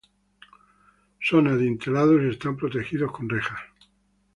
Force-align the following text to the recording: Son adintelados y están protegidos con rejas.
Son 1.21 1.45
adintelados 1.47 2.23
y 2.23 2.29
están 2.29 2.57
protegidos 2.57 3.11
con 3.11 3.29
rejas. 3.29 3.59